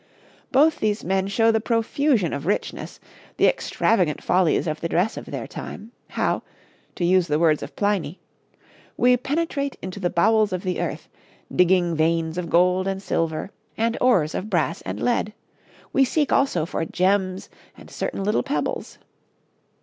Both 0.51 0.79
these 0.79 1.03
men 1.03 1.27
show 1.27 1.51
the 1.51 1.61
profusion 1.61 2.33
of 2.33 2.47
richness, 2.47 2.99
the 3.37 3.45
extravagant 3.45 4.23
follies 4.23 4.65
of 4.65 4.81
the 4.81 4.89
dress 4.89 5.15
of 5.15 5.25
their 5.27 5.45
time, 5.45 5.91
how, 6.07 6.41
to 6.95 7.05
use 7.05 7.27
the 7.27 7.37
words 7.37 7.61
of 7.61 7.75
Pliny: 7.75 8.17
'We 8.97 9.17
penetrate 9.17 9.75
into 9.79 9.99
the 9.99 10.09
bowels 10.09 10.51
of 10.53 10.63
the 10.63 10.81
earth, 10.81 11.07
digging 11.55 11.93
veins 11.95 12.39
of 12.39 12.49
gold 12.49 12.87
and 12.87 12.99
silver, 12.99 13.51
and 13.77 13.95
ores 14.01 14.33
of 14.33 14.49
brass 14.49 14.81
and 14.87 14.99
lead; 14.99 15.33
we 15.93 16.03
seek 16.03 16.33
also 16.33 16.65
for 16.65 16.83
gems 16.83 17.47
and 17.77 17.91
certain 17.91 18.23
little 18.23 18.41
pebbles. 18.41 18.97